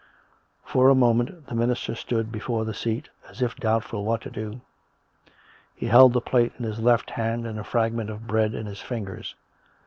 For 0.63 0.89
a 0.89 0.95
moment 0.95 1.45
the 1.45 1.53
minister 1.53 1.93
stood 1.93 2.31
before 2.31 2.65
the 2.65 2.73
seat, 2.73 3.09
as 3.29 3.39
if 3.43 3.55
doubtful 3.55 4.03
what 4.03 4.21
to 4.21 4.31
do. 4.31 4.61
He 5.75 5.85
held 5.85 6.13
the 6.13 6.21
plate 6.21 6.53
in 6.57 6.65
his 6.65 6.79
left 6.79 7.11
hand 7.11 7.45
and 7.45 7.59
a 7.59 7.63
fragment 7.63 8.09
of 8.09 8.25
bread 8.25 8.55
in 8.55 8.65
his 8.65 8.81
fingers. 8.81 9.35